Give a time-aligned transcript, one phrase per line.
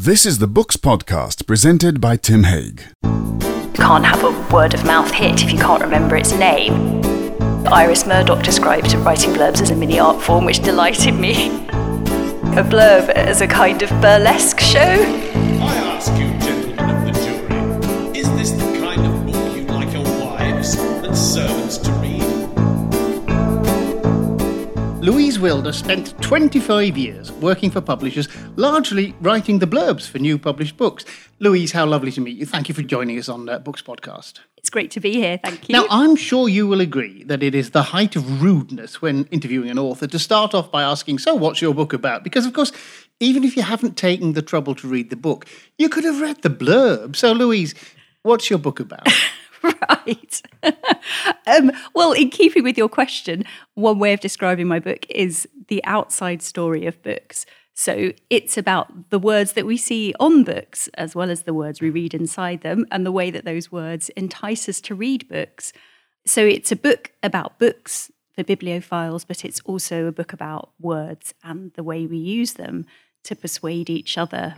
[0.00, 2.84] This is the Books Podcast presented by Tim Haig.
[3.02, 7.02] You can't have a word of mouth hit if you can't remember its name.
[7.66, 11.48] Iris Murdoch described writing blurbs as a mini art form, which delighted me.
[11.48, 14.78] A blurb as a kind of burlesque show.
[14.78, 19.92] I ask you, gentlemen of the jury, is this the kind of book you'd like
[19.92, 21.90] your wives and servants to
[25.08, 30.76] Louise Willder spent 25 years working for publishers, largely writing the blurbs for new published
[30.76, 31.06] books.
[31.38, 32.44] Louise, how lovely to meet you.
[32.44, 34.40] Thank you for joining us on uh, Books Podcast.
[34.58, 35.72] It's great to be here, thank you.
[35.72, 39.70] Now, I'm sure you will agree that it is the height of rudeness when interviewing
[39.70, 42.22] an author to start off by asking, So, what's your book about?
[42.22, 42.70] Because, of course,
[43.18, 45.46] even if you haven't taken the trouble to read the book,
[45.78, 47.16] you could have read the blurb.
[47.16, 47.74] So, Louise,
[48.24, 49.08] what's your book about?
[49.88, 50.42] right.
[51.46, 53.44] um, well, in keeping with your question,
[53.74, 57.46] one way of describing my book is the outside story of books.
[57.74, 61.80] So it's about the words that we see on books, as well as the words
[61.80, 65.72] we read inside them, and the way that those words entice us to read books.
[66.26, 71.34] So it's a book about books for bibliophiles, but it's also a book about words
[71.44, 72.84] and the way we use them
[73.24, 74.56] to persuade each other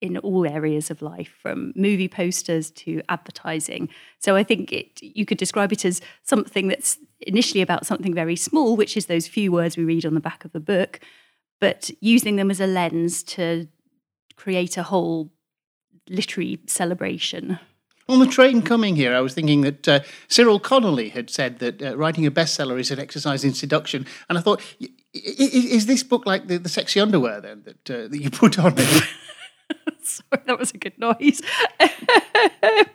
[0.00, 3.88] in all areas of life, from movie posters to advertising.
[4.18, 8.36] So I think it, you could describe it as something that's initially about something very
[8.36, 11.00] small, which is those few words we read on the back of the book,
[11.60, 13.68] but using them as a lens to
[14.36, 15.30] create a whole
[16.08, 17.58] literary celebration.
[18.08, 21.80] On the train coming here, I was thinking that uh, Cyril Connolly had said that
[21.80, 24.60] uh, writing a bestseller is an exercise in seduction, and I thought,
[25.12, 28.74] is this book like the, the sexy underwear then that uh, that you put on?
[30.02, 31.42] Sorry, that was a good noise.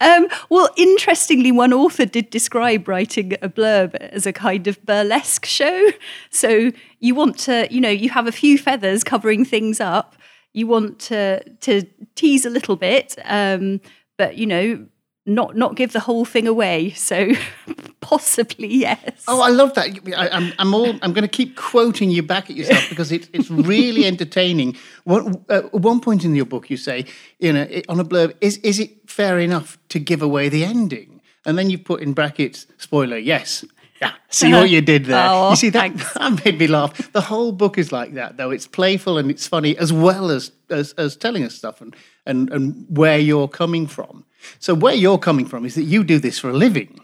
[0.00, 5.46] um, well, interestingly, one author did describe writing a blurb as a kind of burlesque
[5.46, 5.90] show.
[6.30, 10.16] So you want to, you know, you have a few feathers covering things up.
[10.52, 11.82] You want to to
[12.14, 13.80] tease a little bit, um,
[14.18, 14.86] but you know,
[15.24, 16.90] not not give the whole thing away.
[16.90, 17.30] So
[18.02, 19.24] possibly yes.
[19.26, 19.86] Oh, I love that.
[20.14, 20.88] I, am I'm, I'm all.
[21.00, 24.76] I'm going to keep quoting you back at yourself because it, it's really entertaining.
[25.04, 27.06] One, uh, at one point in your book, you say,
[27.38, 31.22] you know, on a blurb, is is it fair enough to give away the ending?
[31.46, 33.64] And then you put in brackets, spoiler, yes.
[34.00, 35.28] Yeah, see what you did there.
[35.30, 36.12] Oh, you see that, thanks.
[36.14, 37.12] that made me laugh.
[37.12, 38.50] The whole book is like that, though.
[38.50, 41.94] It's playful and it's funny, as well as as, as telling us stuff and,
[42.26, 44.24] and and where you're coming from.
[44.58, 47.01] So where you're coming from is that you do this for a living.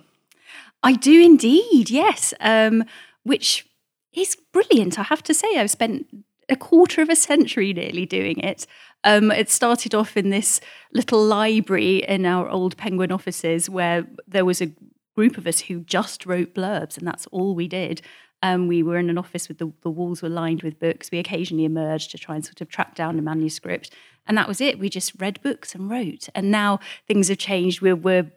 [0.83, 2.33] I do indeed, yes.
[2.41, 2.85] Um,
[3.25, 3.67] which
[4.13, 5.59] is brilliant, I have to say.
[5.59, 6.07] I've spent
[6.49, 8.67] a quarter of a century nearly doing it.
[9.05, 10.61] Um, it started off in this
[10.93, 14.73] little library in our old Penguin offices where there was a
[15.15, 18.01] group of us who just wrote blurbs, and that's all we did.
[18.43, 21.11] Um, we were in an office with the, the walls were lined with books.
[21.11, 23.93] We occasionally emerged to try and sort of track down a manuscript,
[24.27, 24.79] and that was it.
[24.79, 26.29] We just read books and wrote.
[26.35, 27.81] And now things have changed.
[27.81, 28.31] We're, we're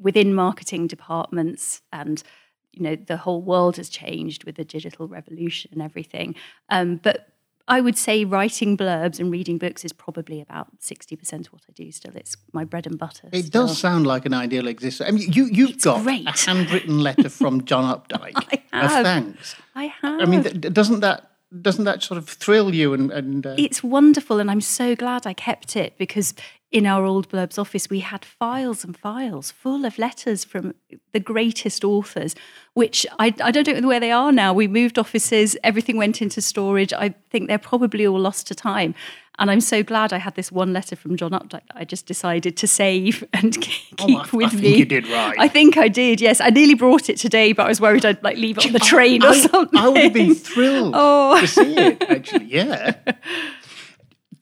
[0.00, 2.22] within marketing departments and
[2.72, 6.34] you know the whole world has changed with the digital revolution and everything
[6.68, 7.28] um, but
[7.68, 11.72] i would say writing blurbs and reading books is probably about 60% of what i
[11.74, 13.66] do still it's my bread and butter It still.
[13.66, 15.08] does sound like an ideal existence.
[15.08, 16.26] I mean, you, you've It's got great.
[16.28, 19.04] a handwritten letter from John Updike I have.
[19.04, 19.56] thanks.
[19.74, 21.30] i have I mean, doesn't that
[21.62, 22.92] doesn't that sort of thrill you?
[22.92, 26.34] And, and uh, it's wonderful and i'm so glad i kept it because
[26.72, 30.74] in our old blurbs office we had files and files full of letters from
[31.12, 32.34] the greatest authors
[32.74, 36.40] which I, I don't know where they are now we moved offices everything went into
[36.40, 38.96] storage i think they're probably all lost to time
[39.38, 42.04] and i'm so glad i had this one letter from john updike that i just
[42.04, 45.36] decided to save and oh, keep Oh, I- I with think me you did right.
[45.38, 48.22] i think i did yes i nearly brought it today but i was worried i'd
[48.24, 51.40] like leave it on the train or I, something I would have been thrilled Oh.
[51.40, 52.02] to see it.
[52.10, 52.96] Actually, yeah.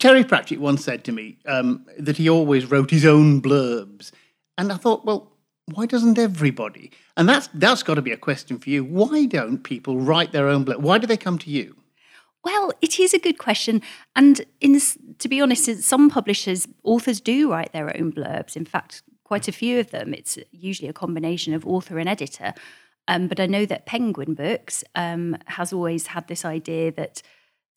[0.05, 4.13] Terry Pratchett once said to me um, that he always wrote his own blurbs,
[4.59, 5.33] and I thought, well,
[5.65, 6.91] why doesn't everybody?
[7.17, 8.85] And that's that's got to be a question for you.
[8.85, 10.81] Why don't people write their own blurb?
[10.81, 11.77] Why do they come to you?
[12.45, 13.81] Well, it is a good question.
[14.15, 14.79] And in,
[15.21, 18.57] to be honest, some publishers, authors do write their own blurbs.
[18.57, 20.13] In fact, quite a few of them.
[20.13, 22.53] It's usually a combination of author and editor.
[23.09, 27.23] Um, but I know that Penguin Books um, has always had this idea that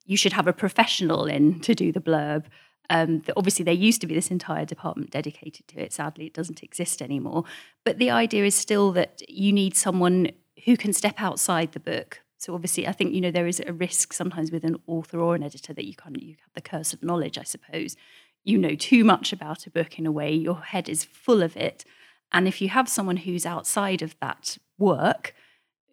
[0.07, 2.45] you should have a professional in to do the blurb.
[2.89, 5.91] Um, obviously, there used to be this entire department dedicated to it.
[5.91, 7.43] Sadly, it doesn't exist anymore.
[7.83, 10.31] But the idea is still that you need someone
[10.63, 12.21] who can step outside the book.
[12.37, 15.35] So obviously, I think you know there is a risk sometimes with an author or
[15.35, 17.97] an editor that you can't you have the curse of knowledge, I suppose.
[18.45, 20.33] You know too much about a book in a way.
[20.33, 21.83] Your head is full of it,
[22.31, 25.33] and if you have someone who's outside of that work,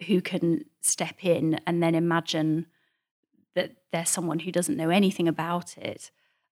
[0.07, 2.67] who can step in and then imagine
[3.55, 6.11] that there's someone who doesn't know anything about it,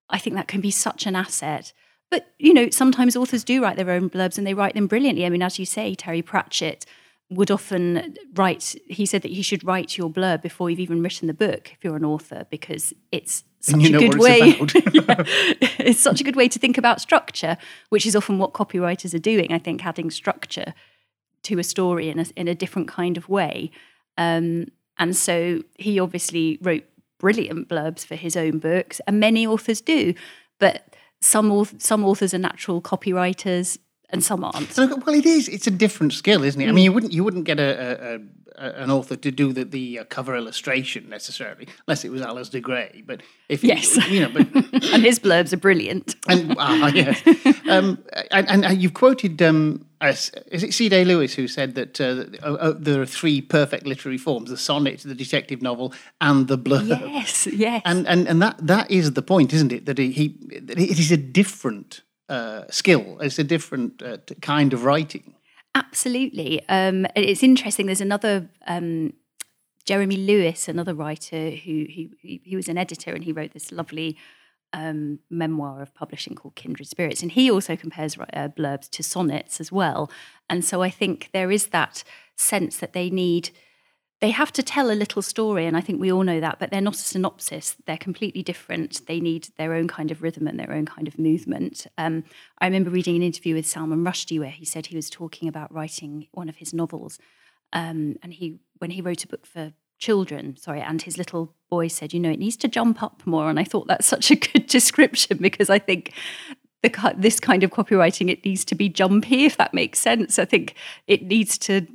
[0.08, 1.72] I think that can be such an asset.
[2.10, 5.24] But you know, sometimes authors do write their own blurbs and they write them brilliantly.
[5.24, 6.84] I mean, as you say, Terry Pratchett
[7.30, 8.76] would often write.
[8.88, 11.82] He said that you should write your blurb before you've even written the book if
[11.82, 14.38] you're an author because it's such a good way.
[14.40, 14.74] it's.
[14.92, 15.24] Yeah.
[15.78, 17.56] it's such a good way to think about structure,
[17.88, 19.52] which is often what copywriters are doing.
[19.52, 20.74] I think adding structure
[21.44, 23.70] to a story in a, in a different kind of way.
[24.18, 24.66] Um,
[24.98, 26.84] and so he obviously wrote
[27.22, 30.12] brilliant blurbs for his own books, and many authors do.
[30.58, 33.78] But some some authors are natural copywriters,
[34.10, 34.72] and some aren't.
[34.72, 35.48] So, well, it is.
[35.48, 36.66] It's a different skill, isn't it?
[36.66, 36.74] I Mm.
[36.74, 40.00] mean, you wouldn't you wouldn't get a, a, a an author to do the, the
[40.00, 43.02] uh, cover illustration necessarily, unless it was Alasdair Gray.
[43.06, 43.96] But if Yes.
[43.96, 44.46] you, you know, but
[44.92, 46.16] and his blurbs are brilliant.
[46.28, 47.22] and ah, yes,
[47.70, 47.98] um,
[48.30, 50.88] and, and, and you've quoted um, is it C.
[50.88, 54.56] Day Lewis who said that uh, uh, uh, there are three perfect literary forms: the
[54.56, 56.88] sonnet, the detective novel, and the blurb.
[56.88, 57.82] Yes, yes.
[57.84, 59.86] And and and that that is the point, isn't it?
[59.86, 60.28] That he, he
[60.60, 63.18] that it is a different uh, skill.
[63.20, 65.34] It's a different uh, kind of writing.
[65.74, 66.66] Absolutely.
[66.68, 67.86] Um, it's interesting.
[67.86, 69.14] There's another um,
[69.84, 73.72] Jeremy Lewis, another writer who, who he, he was an editor and he wrote this
[73.72, 74.16] lovely
[74.72, 77.22] um, memoir of publishing called Kindred Spirits.
[77.22, 80.10] And he also compares uh, blurbs to sonnets as well.
[80.48, 82.04] And so I think there is that
[82.36, 83.50] sense that they need.
[84.20, 86.70] They have to tell a little story, and I think we all know that, but
[86.70, 87.76] they're not a synopsis.
[87.86, 89.04] They're completely different.
[89.06, 91.88] They need their own kind of rhythm and their own kind of movement.
[91.98, 92.22] Um,
[92.58, 95.74] I remember reading an interview with Salman Rushdie where he said he was talking about
[95.74, 97.18] writing one of his novels,
[97.72, 99.72] um, and he when he wrote a book for
[100.02, 103.48] children, sorry, and his little boy said, you know, it needs to jump up more,
[103.48, 106.12] and I thought that's such a good description because I think
[106.82, 110.40] the this kind of copywriting it needs to be jumpy, if that makes sense.
[110.40, 110.74] I think
[111.06, 111.86] it needs to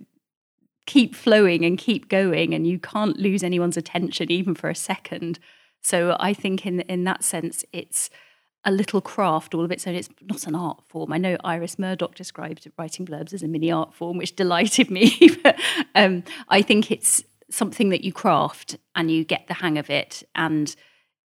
[0.85, 5.37] keep flowing and keep going and you can't lose anyone's attention even for a second.
[5.81, 8.09] So i think in in that sense it's
[8.63, 9.95] a little craft all of its own.
[9.95, 11.11] It's not an art form.
[11.11, 15.07] I know iris murdoch described writing blurbs as a mini art form which delighted me
[15.43, 15.59] but
[15.93, 20.23] um, i think it's something that you craft and you get the hang of it
[20.35, 20.75] and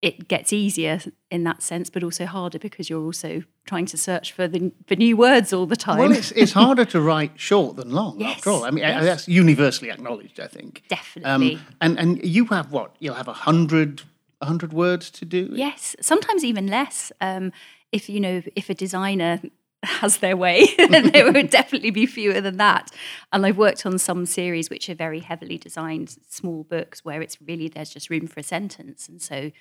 [0.01, 4.31] it gets easier in that sense but also harder because you're also trying to search
[4.31, 7.75] for the for new words all the time Well, it's it's harder to write short
[7.75, 8.63] than long, Yes, after all.
[8.63, 9.03] I mean, yes.
[9.03, 10.83] that's universally acknowledged, I think.
[10.89, 11.55] Definitely.
[11.55, 12.95] Um, and and you have what?
[12.99, 14.03] You'll have a hundred
[14.41, 15.49] a hundred words to do.
[15.51, 17.11] Yes, sometimes even less.
[17.19, 17.51] Um,
[17.91, 19.41] if you know, if a designer
[19.83, 22.91] has their way, then there would definitely be fewer than that.
[23.31, 27.41] And I've worked on some series which are very heavily designed small books where it's
[27.41, 29.51] really there's just room for a sentence, and so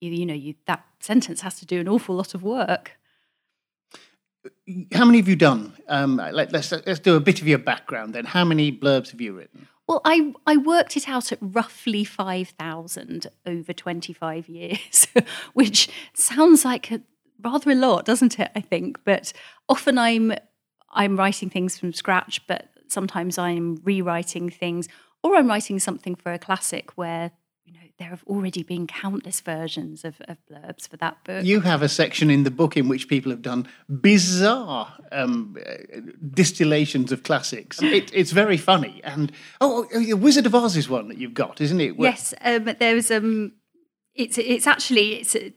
[0.00, 2.98] you you know you that sentence has to do an awful lot of work.
[4.92, 5.72] How many have you done?
[5.88, 8.24] Um, let, let's let's do a bit of your background then.
[8.24, 9.68] How many blurbs have you written?
[9.88, 15.08] Well, I, I worked it out at roughly 5,000 over 25 years,
[15.54, 17.02] which sounds like a,
[17.42, 18.50] rather a lot, doesn't it?
[18.54, 18.98] I think.
[19.04, 19.32] But
[19.68, 20.32] often I'm,
[20.92, 24.88] I'm writing things from scratch, but sometimes I'm rewriting things
[25.22, 27.30] or I'm writing something for a classic where
[27.64, 31.44] you know there have already been countless versions of, of blurbs for that book.
[31.44, 33.68] You have a section in the book in which people have done
[34.16, 36.00] bizarre um, uh,
[36.34, 37.80] distillations of classics.
[37.82, 39.00] It, it's very funny.
[39.04, 41.96] And oh, oh, the Wizard of Oz is one that you've got, isn't it?
[41.96, 43.52] Where- Yes, um, there's um,
[44.14, 45.52] it's it's actually it's a,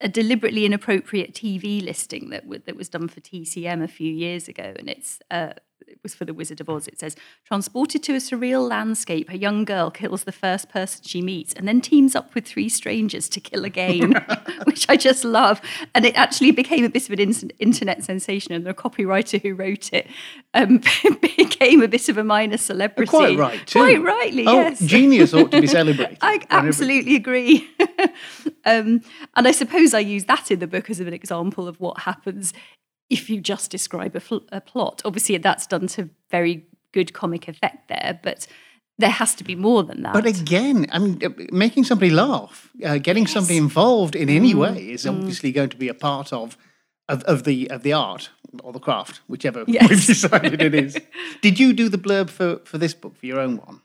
[0.00, 4.48] a deliberately inappropriate TV listing that w- that was done for TCM a few years
[4.48, 5.54] ago, and it's uh,
[5.86, 6.88] it was for the Wizard of Oz.
[6.88, 11.22] It says, transported to a surreal landscape, a young girl kills the first person she
[11.22, 14.14] meets, and then teams up with three strangers to kill again,
[14.64, 15.60] which I just love.
[15.94, 19.54] And it actually became a bit of an in- internet sensation, and the copywriter who
[19.54, 20.08] wrote it
[20.54, 20.82] um,
[21.20, 23.10] became a bit of a minor celebrity.
[23.10, 23.78] Quite right, too.
[23.78, 24.80] Quite rightly, oh, yes.
[24.80, 26.18] genius ought to be celebrated.
[26.20, 27.68] I absolutely agree.
[28.64, 29.02] um,
[29.36, 32.52] and I suppose I use that in the book as an example of what happens
[33.10, 35.02] if you just describe a, fl- a plot.
[35.04, 38.46] Obviously, that's done to very good comic effect there, but
[38.98, 40.12] there has to be more than that.
[40.12, 44.58] But again, I mean, uh, making somebody laugh, uh, getting somebody involved in any Mm,
[44.58, 46.56] way is obviously going to be a part of,
[47.08, 48.30] of of the of the art
[48.62, 49.88] or the craft, whichever Yes.
[49.88, 50.98] we've decided it is.
[51.42, 53.80] Did you do the blurb for for this book for your own one?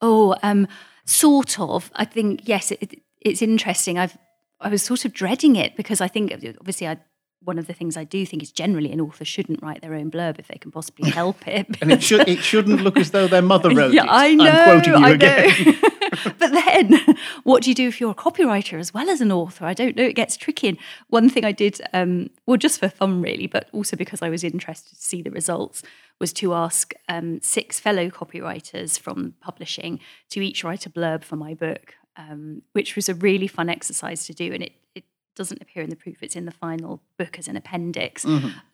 [0.00, 0.66] Oh, um,
[1.04, 1.90] sort of.
[1.94, 2.70] I think yes.
[2.72, 3.98] It, it's interesting.
[3.98, 4.18] I've
[4.60, 6.98] I was sort of dreading it because I think obviously I.
[7.44, 10.10] One of the things I do think is generally an author shouldn't write their own
[10.10, 11.66] blurb if they can possibly help it.
[11.80, 14.08] And it should it shouldn't look as though their mother wrote yeah, it.
[14.10, 14.50] I know.
[14.50, 15.78] I'm quoting you I again.
[16.38, 19.64] but then, what do you do if you're a copywriter as well as an author?
[19.64, 20.04] I don't know.
[20.04, 20.68] It gets tricky.
[20.68, 24.28] And one thing I did, um, well, just for fun really, but also because I
[24.28, 25.82] was interested to see the results,
[26.20, 29.98] was to ask um, six fellow copywriters from publishing
[30.30, 34.26] to each write a blurb for my book, um, which was a really fun exercise
[34.26, 34.52] to do.
[34.52, 36.22] And it, it doesn't appear in the proof.
[36.22, 38.24] It's in the final book as an appendix.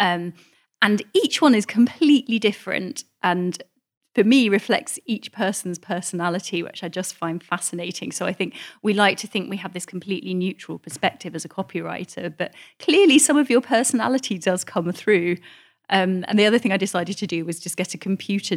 [0.01, 0.35] Um,
[0.83, 3.63] and each one is completely different and
[4.15, 8.93] for me reflects each person's personality which i just find fascinating so i think we
[8.93, 13.37] like to think we have this completely neutral perspective as a copywriter but clearly some
[13.37, 15.37] of your personality does come through
[15.91, 18.57] um, and the other thing i decided to do was just get a computer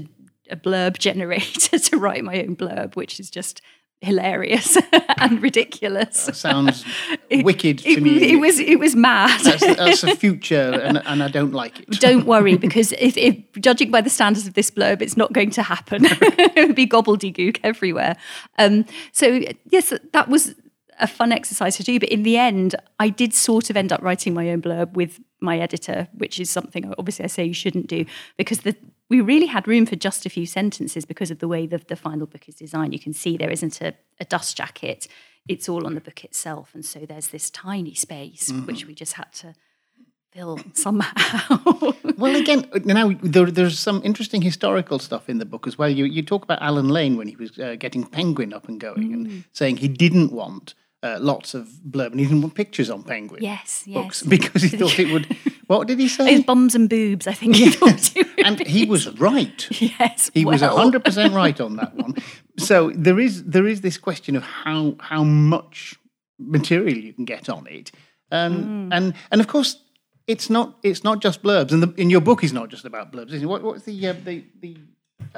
[0.49, 3.61] a blurb generator to write my own blurb which is just
[4.01, 4.77] hilarious
[5.17, 6.83] and ridiculous Sounds
[7.31, 8.33] wicked to me.
[8.33, 11.99] it was it was mad that's, that's a future, and, and I don't like it.
[11.99, 15.51] don't worry because if, if judging by the standards of this blurb it's not going
[15.51, 18.17] to happen it would be gobbledygook everywhere
[18.57, 20.55] um, so yes that was
[20.99, 24.01] a fun exercise to do but in the end i did sort of end up
[24.01, 27.87] writing my own blurb with my editor which is something obviously i say you shouldn't
[27.87, 28.03] do
[28.37, 28.75] because the
[29.11, 31.95] we really had room for just a few sentences because of the way the, the
[32.07, 33.89] final book is designed you can see there isn't a,
[34.19, 35.07] a dust jacket
[35.53, 39.13] it's all on the book itself and so there's this tiny space which we just
[39.13, 39.53] had to
[40.33, 41.57] fill somehow
[42.21, 45.89] Well, again, now there, there's some interesting historical stuff in the book as well.
[45.89, 49.09] You you talk about Alan Lane when he was uh, getting Penguin up and going,
[49.09, 49.13] Mm.
[49.15, 51.63] and saying he didn't want uh, lots of
[51.93, 54.29] blurb and he didn't want pictures on Penguin Yes, books yes.
[54.35, 55.25] because he thought it would.
[55.71, 56.29] What did he say?
[56.35, 57.73] His bums and boobs, I think he
[58.45, 59.67] And he was right.
[59.81, 62.15] yes, He was hundred percent right on that one.
[62.57, 65.95] So there is there is this question of how how much
[66.37, 67.91] material you can get on it,
[68.31, 68.95] um, Mm.
[68.95, 69.77] and and of course
[70.27, 71.71] it's not it's not just blurbs.
[71.71, 73.31] And the, in your book is not just about blurbs.
[73.31, 73.45] Is it?
[73.45, 74.75] What what's the uh, the the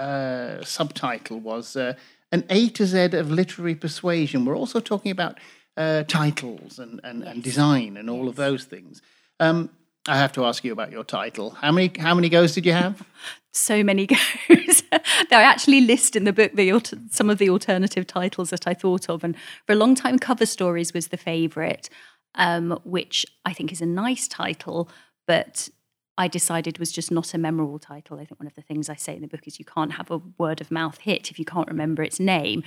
[0.01, 1.93] uh, subtitle was uh,
[2.31, 4.45] an A to Z of literary persuasion.
[4.45, 5.39] We're also talking about
[5.77, 9.01] uh, titles and and, and design and all of those things.
[9.39, 9.69] Um,
[10.07, 11.51] I have to ask you about your title.
[11.51, 13.05] How many how many goes did you have?
[13.53, 14.83] so many goes.
[14.91, 19.09] I actually list in the book the some of the alternative titles that I thought
[19.09, 21.89] of, and for a long time, cover stories was the favourite,
[22.35, 24.89] um, which I think is a nice title,
[25.25, 25.69] but
[26.17, 28.19] I decided was just not a memorable title.
[28.19, 30.11] I think one of the things I say in the book is you can't have
[30.11, 32.63] a word of mouth hit if you can't remember its name.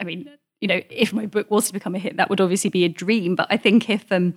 [0.00, 0.28] I mean,
[0.60, 2.88] you know, if my book was to become a hit, that would obviously be a
[2.88, 3.36] dream.
[3.36, 4.34] But I think if um,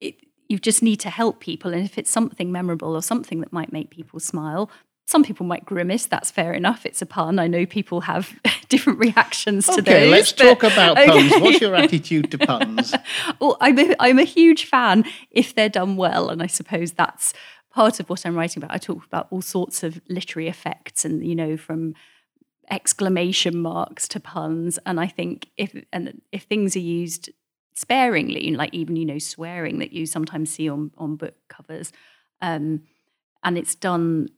[0.00, 0.16] it,
[0.48, 3.72] you just need to help people, and if it's something memorable or something that might
[3.72, 4.70] make people smile,
[5.06, 6.06] some people might grimace.
[6.06, 6.84] That's fair enough.
[6.84, 7.38] It's a pun.
[7.38, 8.38] I know people have
[8.68, 10.10] different reactions to Okay, those.
[10.10, 11.32] let's but- talk about puns.
[11.40, 12.92] What's your attitude to puns?
[13.40, 17.32] well, I'm a, I'm a huge fan if they're done well, and I suppose that's
[17.70, 18.74] part of what I'm writing about.
[18.74, 21.94] I talk about all sorts of literary effects, and you know, from
[22.70, 24.78] exclamation marks to puns.
[24.86, 27.30] And I think if and if things are used
[27.76, 31.92] sparingly, like even you know swearing that you sometimes see on on book covers,
[32.40, 32.82] um,
[33.44, 34.28] and it's done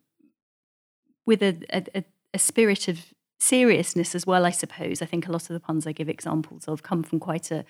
[1.25, 2.05] with a, a,
[2.35, 3.01] a- spirit of
[3.41, 4.45] seriousness as well.
[4.45, 7.21] I suppose I think a lot of the puns I give examples of come from
[7.21, 7.65] quite a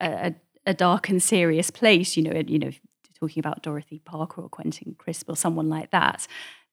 [0.00, 0.34] a,
[0.64, 2.16] a dark and serious place.
[2.16, 2.70] You know, you know,
[3.18, 6.26] talking about Dorothy Parker or Quentin Crisp or someone like that,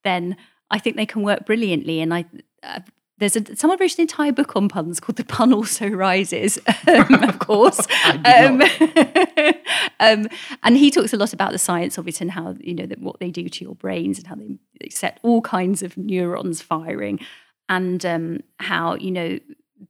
[0.03, 0.37] then
[0.71, 1.99] I think they can work brilliantly.
[1.99, 2.25] And I.
[2.63, 2.79] Uh,
[3.17, 7.23] there's a, someone wrote an entire book on puns called "The Pun Also Rises," um,
[7.23, 7.79] of course,
[8.25, 8.61] um,
[9.99, 10.27] um,
[10.63, 12.99] and he talks a lot about the science of it and how you know that
[12.99, 16.61] what they do to your brains and how they, they set all kinds of neurons
[16.61, 17.19] firing,
[17.69, 19.39] and um, how you know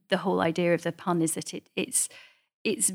[0.08, 2.08] the whole idea of the pun is that it, it's
[2.62, 2.92] it's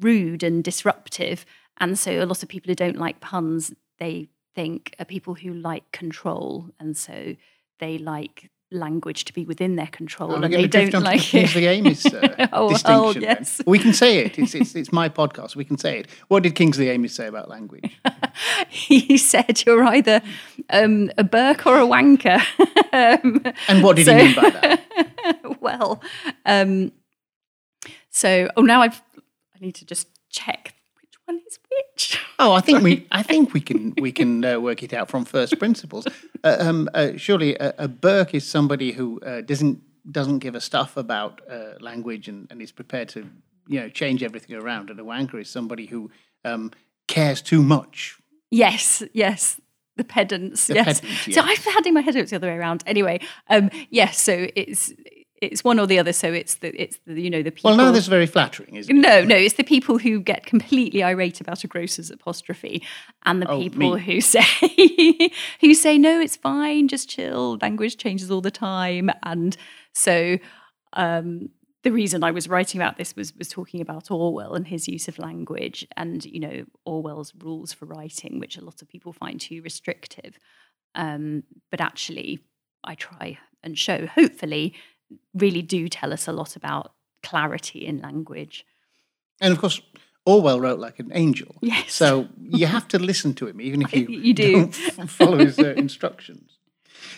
[0.00, 1.46] rude and disruptive,
[1.78, 5.52] and so a lot of people who don't like puns they think are people who
[5.52, 7.36] like control, and so
[7.78, 11.56] they like language to be within their control, Are and they don't the like it.
[11.56, 13.22] Amis uh, Oh, distinction?
[13.22, 13.22] then?
[13.38, 13.62] yes.
[13.66, 14.38] We can say it.
[14.38, 15.56] It's, it's, it's my podcast.
[15.56, 16.08] We can say it.
[16.28, 17.98] What did Kingsley Amis say about language?
[18.68, 20.20] he said you're either
[20.70, 22.40] um, a berk or a wanker.
[22.92, 25.60] um, And what did So- he mean by that?
[25.60, 26.02] well,
[26.44, 26.92] um,
[28.10, 29.00] so oh now I've
[29.54, 32.18] I need to just check which one is which.
[32.38, 35.24] Oh, I think we, I think we can, we can uh, work it out from
[35.24, 36.06] first principles.
[36.44, 40.60] Uh, um, uh, surely, a, a berk is somebody who uh, doesn't doesn't give a
[40.60, 43.28] stuff about uh, language and, and is prepared to,
[43.66, 44.88] you know, change everything around.
[44.88, 46.10] And a wanker is somebody who
[46.44, 46.70] um,
[47.08, 48.18] cares too much.
[48.50, 49.60] Yes, yes.
[49.96, 51.00] The pedants, The yes.
[51.00, 51.42] pedants, So.
[51.42, 52.84] I've had in my head it was the other way around.
[52.86, 53.20] Anyway,
[53.50, 54.20] um, yes.
[54.20, 54.92] So it's
[55.40, 56.12] it's one or the other.
[56.12, 57.70] So it's the it's the you know the people.
[57.70, 58.98] Well, now this is very flattering, isn't it?
[59.00, 62.82] No, no, it's the people who get completely irate about a grocer's apostrophe,
[63.24, 64.00] and the Oh, people me.
[64.02, 65.30] who say
[65.60, 67.58] who say no, it's fine, just chill.
[67.60, 69.56] Language changes all the time, and
[69.94, 70.38] so
[70.94, 71.50] um,
[71.84, 75.08] the reason I was writing about this was was talking about Orwell and his use
[75.08, 79.40] of language, and you know Orwell's rules for writing, which a lot of people find
[79.40, 80.38] too restrictive.
[80.94, 82.40] Um, but actually,
[82.82, 84.74] I try and show, hopefully,
[85.34, 88.64] really do tell us a lot about clarity in language.
[89.40, 89.80] And of course,
[90.26, 91.56] Orwell wrote like an angel.
[91.62, 91.92] Yes.
[91.92, 94.52] So you have to listen to him, even if you, You do.
[94.96, 96.50] don't follow his uh, instructions.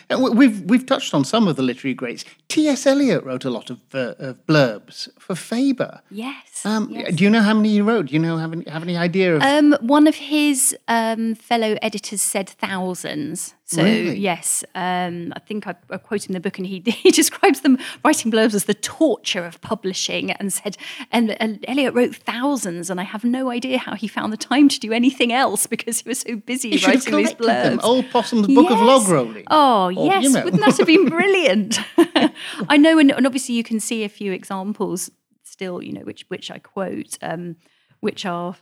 [0.09, 2.23] And we- we've we've touched on some of the literary greats.
[2.47, 2.85] T.S.
[2.85, 6.01] Eliot wrote a lot of, uh, of blurbs for Faber.
[6.09, 6.65] Yes.
[6.65, 7.15] Um, yes.
[7.15, 8.05] Do you know how many he wrote?
[8.07, 9.41] Do you know have any, have any idea of?
[9.41, 13.55] Um, one of his um, fellow editors said thousands.
[13.71, 14.17] So Really?
[14.17, 17.77] yes, um, I think I, I quote in the book, and he he describes them
[18.03, 20.75] writing blurbs as the torture of publishing, and said,
[21.11, 24.67] and, and Eliot wrote thousands, and I have no idea how he found the time
[24.69, 27.77] to do anything else because he was so busy he writing these collected them.
[27.77, 27.83] blurbs.
[27.83, 29.45] Old Possum's Book of Log Rolling.
[29.49, 30.43] Oh Or, yes, you know.
[30.43, 31.79] wouldn't that have been brilliant?
[32.69, 35.09] I know, and, and obviously you can see a few examples
[35.43, 37.55] still, you know, which which I quote, um,
[38.01, 38.55] which are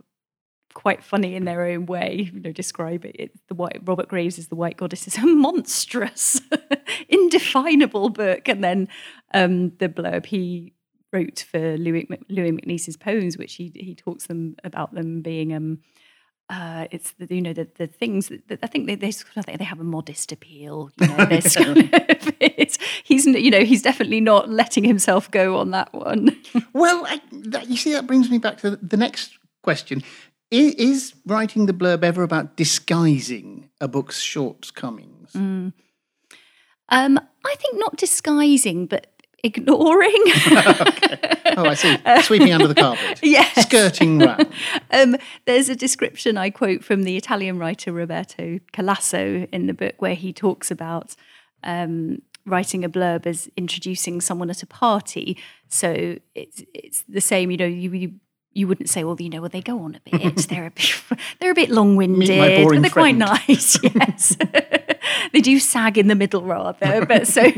[0.73, 2.29] quite funny in their own way.
[2.33, 3.15] You know, describe it.
[3.17, 6.41] it the white Robert Graves is the White Goddess is a monstrous,
[7.09, 8.87] indefinable book, and then
[9.33, 10.73] um, the blurb he
[11.11, 15.53] wrote for Louis, Louis MacNeice's poems, which he he talks them about them being.
[15.53, 15.79] Um,
[16.49, 19.37] uh, it's the, you know the the things that, that I think they they, sort
[19.37, 20.89] of, they have a modest appeal.
[20.99, 21.31] You know, of,
[22.39, 26.35] it's, he's you know he's definitely not letting himself go on that one.
[26.73, 30.01] Well, I, that, you see, that brings me back to the next question.
[30.51, 35.33] Is, is writing the blurb ever about disguising a book's shortcomings?
[35.33, 35.73] Mm.
[36.89, 39.07] Um, I think not disguising, but
[39.43, 40.23] ignoring.
[41.57, 41.97] Oh, I see.
[42.21, 43.19] Sweeping under the carpet.
[43.23, 43.63] Yes.
[43.63, 44.47] Skirting round.
[44.91, 49.95] um, there's a description I quote from the Italian writer Roberto Calasso in the book
[49.97, 51.15] where he talks about
[51.63, 55.37] um, writing a blurb as introducing someone at a party.
[55.67, 57.51] So it's it's the same.
[57.51, 57.91] You know, you.
[57.91, 58.11] you
[58.53, 60.35] you wouldn't say, well, you know, well, they go on a bit.
[60.49, 61.03] They're a bit,
[61.39, 63.79] they're a bit long-winded, but they're quite nice.
[63.83, 64.35] Yes,
[65.33, 67.05] they do sag in the middle rather.
[67.05, 67.51] But so,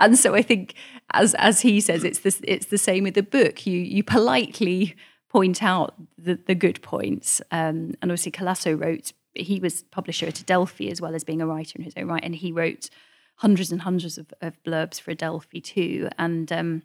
[0.00, 0.74] and so, I think,
[1.12, 3.66] as as he says, it's this, it's the same with the book.
[3.66, 4.96] You you politely
[5.32, 7.40] point out the, the good points.
[7.50, 11.46] Um, and obviously, Calasso wrote, he was publisher at Adelphi as well as being a
[11.46, 12.22] writer in his own right.
[12.22, 12.90] And he wrote
[13.36, 16.08] hundreds and hundreds of, of blurbs for Adelphi too.
[16.18, 16.82] And um,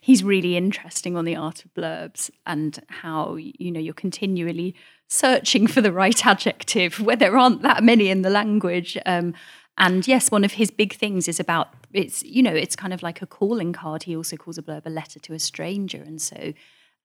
[0.00, 4.74] he's really interesting on the art of blurbs and how, you know, you're continually
[5.08, 8.96] searching for the right adjective where there aren't that many in the language.
[9.06, 9.34] Um,
[9.76, 13.02] and yes, one of his big things is about it's, you know, it's kind of
[13.02, 14.04] like a calling card.
[14.04, 16.02] He also calls a blurb a letter to a stranger.
[16.02, 16.52] And so,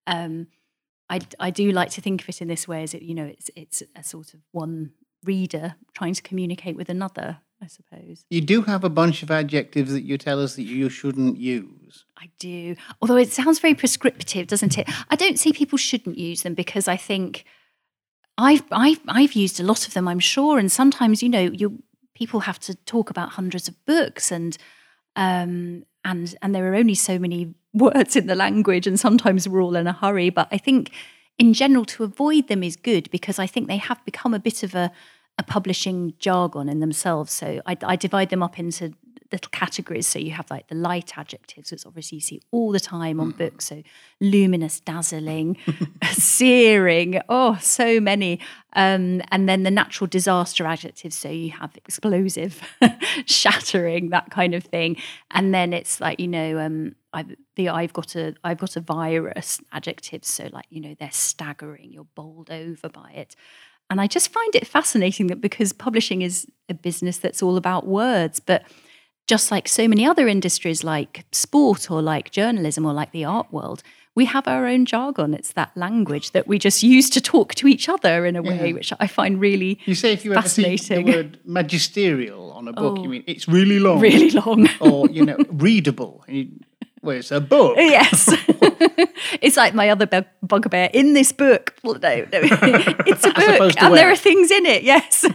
[0.07, 0.47] um,
[1.09, 3.25] I, I do like to think of it in this way as it, you know,
[3.25, 4.91] it's it's a sort of one
[5.23, 8.25] reader trying to communicate with another, I suppose.
[8.29, 12.05] You do have a bunch of adjectives that you tell us that you shouldn't use.
[12.17, 12.75] I do.
[13.01, 14.89] Although it sounds very prescriptive, doesn't it?
[15.09, 17.45] I don't see people shouldn't use them because I think
[18.37, 20.57] I've I've I've used a lot of them, I'm sure.
[20.57, 24.57] And sometimes, you know, you people have to talk about hundreds of books and
[25.15, 29.61] um and and there are only so many words in the language and sometimes we're
[29.61, 30.29] all in a hurry.
[30.29, 30.91] But I think
[31.37, 34.63] in general to avoid them is good because I think they have become a bit
[34.63, 34.91] of a
[35.39, 37.32] a publishing jargon in themselves.
[37.32, 38.93] So I, I divide them up into
[39.32, 40.08] little categories.
[40.08, 43.32] So you have like the light adjectives, which obviously you see all the time on
[43.32, 43.65] books.
[43.65, 43.84] So
[44.19, 45.58] luminous, dazzling,
[46.12, 48.39] searing, oh, so many.
[48.73, 51.15] Um, and then the natural disaster adjectives.
[51.15, 52.62] So you have explosive,
[53.25, 54.97] shattering, that kind of thing.
[55.32, 58.82] And then it's like, you know, um, I've, the I've got a I've got a
[58.82, 60.28] virus adjectives.
[60.28, 63.36] So like, you know, they're staggering, you're bowled over by it.
[63.89, 67.88] And I just find it fascinating that because publishing is a business that's all about
[67.88, 68.63] words, but
[69.28, 73.52] just like so many other industries like sport or like journalism or like the art
[73.52, 73.82] world,
[74.15, 75.34] we have our own jargon.
[75.34, 78.67] It's that language that we just use to talk to each other in a way,
[78.67, 78.73] Yeah.
[78.73, 82.73] which I find really You say if you ever see the word magisterial on a
[82.73, 83.04] book, Oh.
[83.04, 83.99] you mean it's really long.
[84.02, 84.67] really long.
[84.80, 86.23] Or, you know, readable.
[86.28, 86.49] You-
[87.01, 87.75] Well, it's a book.
[87.77, 88.29] Yes.
[89.41, 91.75] it's like my other bug- bugbear in this book.
[91.83, 92.25] Well, no, no.
[92.31, 94.83] it's a book and there are things in it.
[94.83, 95.25] Yes.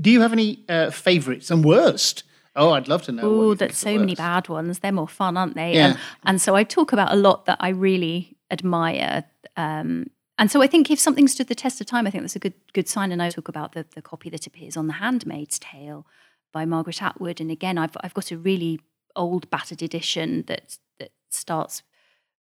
[0.00, 2.22] Do you have any uh, favourites and worst?
[2.54, 3.22] Oh, I'd love to know.
[3.22, 4.80] Oh, there's so many bad ones.
[4.80, 5.74] They're more fun, aren't they?
[5.74, 5.86] Yeah.
[5.88, 9.24] And, and so I talk about a lot that I really admire.
[9.56, 12.36] Um, and so I think if something stood the test of time, I think that's
[12.36, 13.12] a good good sign.
[13.12, 16.06] And I talk about the, the copy that appears on The Handmaid's Tale
[16.52, 17.40] by Margaret Atwood.
[17.40, 18.80] And again, I've I've got a really
[19.18, 21.82] old battered edition that that starts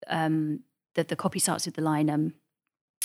[0.09, 0.61] um,
[0.95, 2.35] that the copy starts with the line um,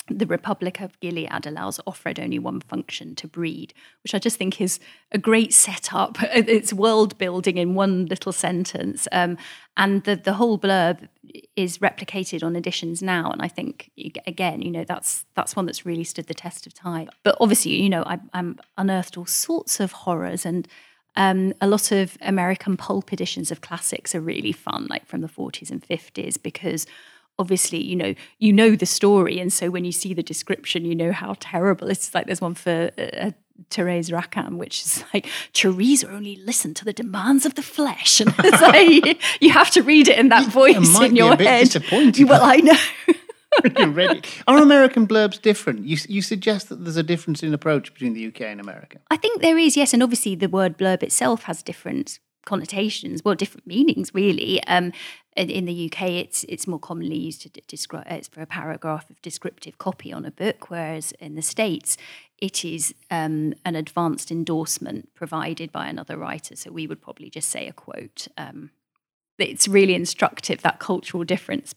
[0.08, 3.72] the Republic of Gilead allows Offred only one function to breed,
[4.02, 4.80] which I just think is
[5.12, 6.18] a great setup.
[6.32, 9.06] It's world building in one little sentence.
[9.12, 9.38] Um,
[9.76, 11.08] and the, the whole blurb
[11.54, 13.30] is replicated on editions now.
[13.30, 13.90] And I think,
[14.26, 17.08] again, you know, that's that's one that's really stood the test of time.
[17.22, 20.66] But obviously, you know, I, I'm unearthed all sorts of horrors and
[21.16, 25.28] um, a lot of American pulp editions of classics are really fun, like from the
[25.28, 26.86] 40s and 50s, because
[27.38, 30.94] obviously, you know, you know the story, and so when you see the description, you
[30.94, 31.88] know how terrible.
[31.88, 33.30] It's like there's one for uh,
[33.70, 38.34] Therese Raquin, which is like Teresa only listened to the demands of the flesh, and
[38.38, 38.62] it's
[39.06, 41.74] like you have to read it in that voice in your head.
[42.26, 43.14] Well, I know.
[43.78, 44.42] you read it.
[44.46, 45.84] Are American blurbs different?
[45.84, 48.98] You, you suggest that there's a difference in approach between the UK and America.
[49.10, 53.34] I think there is, yes, and obviously the word blurb itself has different connotations, well,
[53.34, 54.62] different meanings, really.
[54.64, 54.92] Um,
[55.36, 59.08] in, in the UK, it's it's more commonly used to describe it's for a paragraph
[59.08, 61.96] of descriptive copy on a book, whereas in the states,
[62.38, 66.56] it is um, an advanced endorsement provided by another writer.
[66.56, 68.28] So we would probably just say a quote.
[68.36, 68.70] Um,
[69.38, 71.74] it's really instructive that cultural difference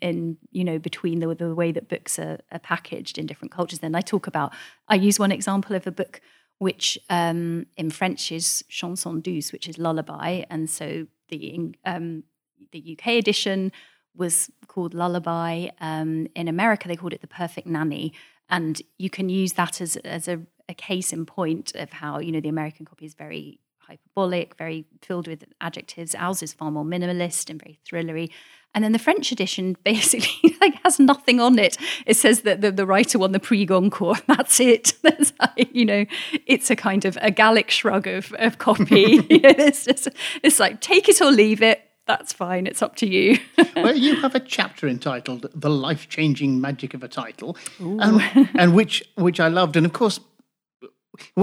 [0.00, 3.80] in, you know between the, the way that books are, are packaged in different cultures.
[3.80, 4.52] Then I talk about
[4.88, 6.20] I use one example of a book
[6.58, 12.24] which um, in French is chanson douce, which is lullaby, and so the um,
[12.72, 13.72] the UK edition
[14.14, 15.68] was called lullaby.
[15.80, 18.12] Um, in America, they called it the perfect nanny,
[18.48, 22.32] and you can use that as as a, a case in point of how you
[22.32, 26.14] know the American copy is very hyperbolic, very filled with adjectives.
[26.14, 28.30] Ours is far more minimalist and very thrillery.
[28.74, 31.76] And then the French edition basically like has nothing on it.
[32.06, 34.22] It says that the, the writer won the Prix Goncourt.
[34.26, 34.94] That's it.
[35.02, 36.04] That's like, you know,
[36.46, 39.24] it's a kind of a Gallic shrug of, of copy.
[39.30, 40.08] you know, it's, just,
[40.42, 41.80] it's like take it or leave it.
[42.06, 42.66] That's fine.
[42.66, 43.38] It's up to you.
[43.76, 48.50] well, you have a chapter entitled "The Life Changing Magic of a Title," um, and,
[48.54, 49.74] and which which I loved.
[49.74, 50.20] And of course,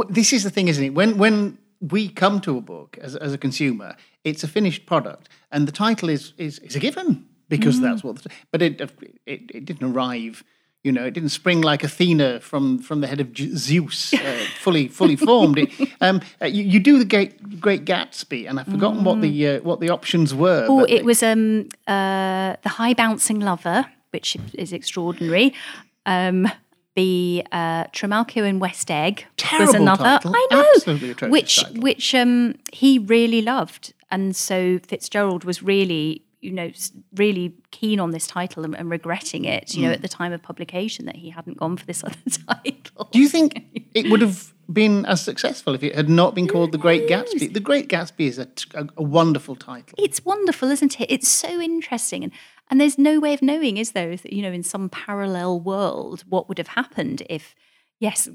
[0.10, 0.94] this is the thing, isn't it?
[0.94, 5.30] When when we come to a book as, as a consumer, it's a finished product,
[5.52, 8.18] and the title is is, is a given because that's what.
[8.24, 8.80] The, but it,
[9.26, 10.44] it it didn't arrive.
[10.84, 14.18] You know, it didn't spring like Athena from from the head of Zeus, uh,
[14.60, 15.58] fully fully formed.
[15.60, 15.70] It,
[16.02, 19.62] um, uh, you, you do the Great Great Gatsby, and I've forgotten what the uh,
[19.62, 20.66] what the options were.
[20.68, 25.54] Oh, it they- was um, uh, the High Bouncing Lover, which is extraordinary.
[26.06, 26.48] Um,
[26.96, 29.26] the uh, Trimalchio and West Egg
[29.60, 30.04] was another.
[30.04, 30.34] title.
[30.36, 31.82] I know, Absolutely which title.
[31.82, 36.70] which um, he really loved, and so Fitzgerald was really, you know,
[37.16, 39.74] really keen on this title and, and regretting it.
[39.74, 42.16] You know, at the time of publication, that he hadn't gone for this other
[42.48, 43.08] title.
[43.12, 46.72] Do you think it would have been as successful if it had not been called
[46.72, 47.54] The Great Gatsby?
[47.54, 49.96] The Great Gatsby is a, t- a- a wonderful title.
[49.98, 51.08] it's wonderful, isn't it?
[51.12, 52.32] It's so interesting, and
[52.72, 54.16] and there's no way of knowing, is there?
[54.24, 57.54] You know, in some parallel world, what would have happened if,
[58.00, 58.30] yes,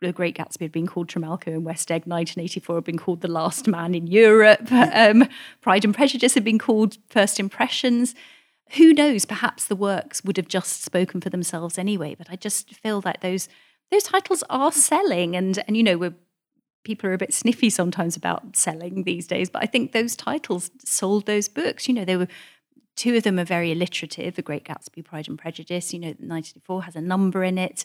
[0.00, 2.02] the Great Gatsby had been called Trimalchio and West Egg.
[2.02, 4.68] 1984 had been called The Last Man in Europe.
[4.70, 5.28] Um,
[5.60, 8.14] Pride and Prejudice had been called First Impressions.
[8.72, 9.24] Who knows?
[9.24, 12.14] Perhaps the works would have just spoken for themselves anyway.
[12.14, 13.48] But I just feel that those
[13.90, 16.14] those titles are selling, and and you know we're
[16.84, 20.70] people are a bit sniffy sometimes about selling these days, but I think those titles
[20.84, 21.88] sold those books.
[21.88, 22.28] You know, they were
[23.02, 24.30] two of them are very alliterative.
[24.34, 25.86] The Great Gatsby, Pride and Prejudice.
[25.94, 27.84] You know, 1984 has a number in it.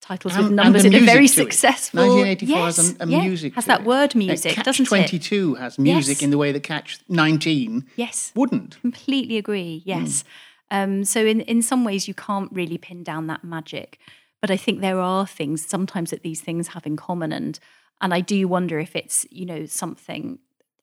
[0.00, 2.00] Titles And- with numbers that are very successful.
[2.00, 3.54] 1984 yes, has a, a yeah, music.
[3.54, 3.86] has that it.
[3.86, 4.88] word Uh, music, Catch doesn't it?
[4.88, 6.22] 22 has music Yes.
[6.22, 8.78] in the way that Catch 19 Yes, wouldn't.
[8.82, 9.82] completely agree.
[9.86, 10.24] Yes.
[10.70, 13.98] Um, so in in some ways, you can't really pin down that magic,
[14.42, 17.58] but I think there are things sometimes that these things have in common, and
[18.02, 20.38] and I do wonder if it's you know something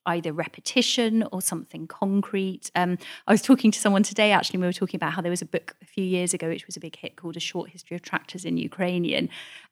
[0.06, 2.72] either repetition or something concrete.
[2.76, 4.60] Um, I was talking to someone today actually.
[4.60, 6.78] We were talking about how there was a book a few years ago which was
[6.78, 9.30] a big hit called A Short History of Tractors in Ukrainian,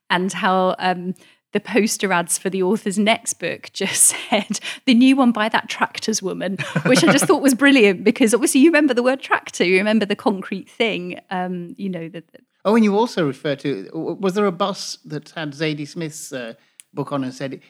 [0.08, 0.76] and how.
[0.78, 1.14] Um,
[1.52, 5.68] the poster ads for the author's next book just said the new one by that
[5.68, 9.64] tractors woman, which I just thought was brilliant because obviously you remember the word tractor,
[9.64, 12.22] you remember the concrete thing, um, you know, the,
[12.64, 16.54] Oh, and you also refer to was there a bus that had Zadie Smith's uh,
[16.92, 17.60] book on and said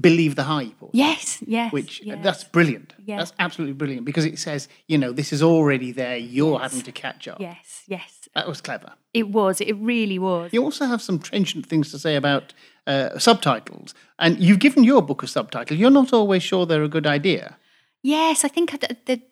[0.00, 0.76] "Believe the hype"?
[0.80, 2.18] Or yes, yes, which uh, yes.
[2.22, 2.94] that's brilliant.
[3.04, 3.18] Yeah.
[3.18, 6.16] That's absolutely brilliant because it says you know this is already there.
[6.16, 7.40] You're having to catch up.
[7.40, 8.92] yes, yes, That was clever.
[9.14, 10.52] it was, it really was.
[10.52, 12.52] You also have some trenchant things to say about
[12.86, 15.76] uh, subtitles, and you've given your book a subtitle.
[15.76, 17.56] You're not always sure they're a good idea.
[18.02, 19.22] Yes, I think the, the,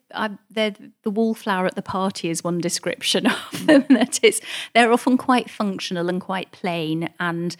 [0.50, 3.84] the, the wallflower at the party is one description of them.
[3.88, 4.40] That is,
[4.74, 7.56] they're often quite functional and quite plain and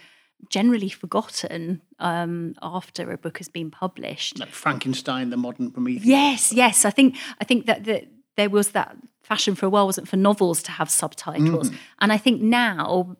[0.49, 4.39] generally forgotten um, after a book has been published.
[4.39, 6.05] Like Frankenstein, the modern Prometheus.
[6.05, 6.85] Yes, yes.
[6.85, 10.17] I think I think that the, there was that fashion for a while, wasn't for
[10.17, 13.17] novels to have subtitles, and I think now,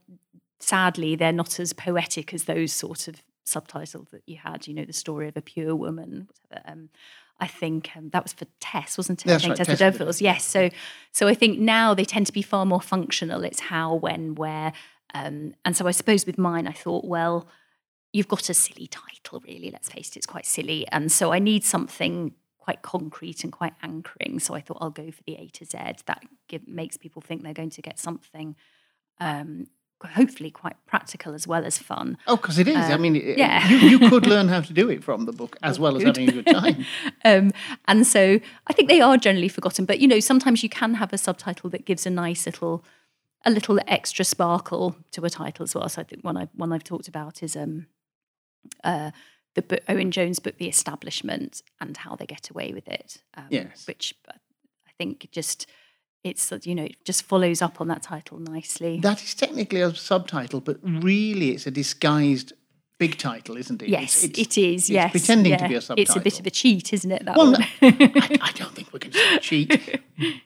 [0.60, 4.68] sadly, they're not as poetic as those sort of subtitles that you had.
[4.68, 6.28] You know, the story of a pure woman.
[6.50, 6.72] Whatever.
[6.72, 6.90] Um,
[7.40, 9.28] I think um, that was for Tess, wasn't it?
[9.28, 10.44] That's I think right, Tess Yes.
[10.44, 10.70] So,
[11.12, 13.44] so I think now they tend to be far more functional.
[13.44, 14.74] It's how, when, where,
[15.14, 17.48] um, and so I suppose with mine, I thought, well,
[18.14, 19.70] you've got a silly title, really.
[19.72, 23.74] Let's face it, it's quite silly, and so I need something quite concrete and quite
[23.82, 24.40] anchoring.
[24.40, 25.78] So I thought I'll go for the A to Z.
[26.06, 28.56] That give, makes people think they're going to get something.
[29.20, 29.68] Um,
[30.06, 32.76] hopefully quite practical as well as fun Oh, because it is.
[32.78, 33.68] I mean, it- yeah.
[33.68, 36.30] you, you could learn how to do it from the book as well as having
[36.30, 36.86] a good time.
[37.26, 37.52] um,
[37.86, 39.86] and so I think they are generally forgotten.
[39.86, 42.84] But you know, sometimes you can have a subtitle that gives a nice little,
[43.46, 45.88] a little extra sparkle to a title as well.
[45.90, 47.88] So I think one I one I've talked about is um,
[48.84, 49.12] uh,
[49.56, 53.22] the book, Owen Jones book, The Establishment, and how they get away with it.
[53.36, 53.88] Um, Yes.
[53.88, 55.68] which I think just
[56.24, 59.00] it's you know it just follows up on that title nicely.
[59.00, 62.54] That is technically a subtitle, but really it's a disguised
[62.98, 63.90] big title, isn't it?
[63.90, 64.82] yes, It's- it's- it is.
[64.84, 66.02] it's yes, pretending to be a subtitle.
[66.02, 67.26] It's a bit of a cheat, isn't it?
[67.26, 67.62] That Well, one.
[67.62, 70.02] no, I, I don't think we can say cheat,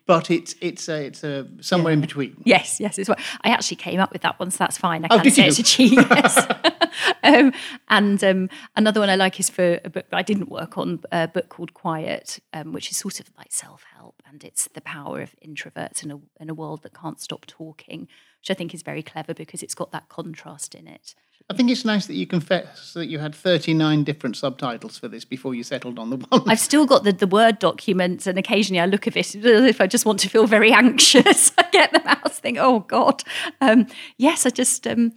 [0.06, 2.42] but it's it's a, it's a somewhere in between.
[2.46, 5.06] Yes, yes, it's what I actually came up with that one, so that's fine.
[5.06, 5.48] I Oh, can did say you?
[5.50, 5.94] it's a cheat.
[5.94, 6.38] Yes.
[7.24, 7.54] um,
[7.90, 11.00] and um, another one I like is for a book that I didn't work on,
[11.12, 14.82] a book called Quiet, um, which is sort of like self help, and it's the
[14.82, 18.02] power of introverts in a in a world that can't stop talking,
[18.42, 21.16] which I think is very clever because it's got that contrast in it.
[21.52, 25.26] I think it's nice that you confess that you had 39 different subtitles for this
[25.26, 26.50] before you settled on the one.
[26.50, 29.86] I've still got the, the Word documents, and occasionally I look at it if I
[29.86, 31.52] just want to feel very anxious.
[31.58, 33.22] I get them out and think, oh God.
[33.60, 35.12] Um, yes, I just, um,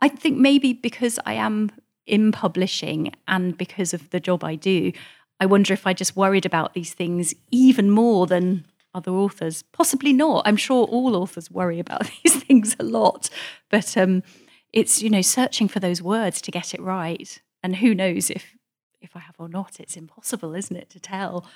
[0.00, 1.70] I think maybe because I am
[2.06, 4.90] in publishing and because of the job I do,
[5.38, 9.62] I wonder if I just worried about these things even more than other authors.
[9.64, 10.46] Possibly not.
[10.46, 13.28] I'm sure all authors worry about these things a lot,
[13.68, 14.22] but um,
[14.74, 18.56] it's you know searching for those words to get it right, and who knows if
[19.00, 19.78] if I have or not.
[19.78, 21.46] It's impossible, isn't it, to tell?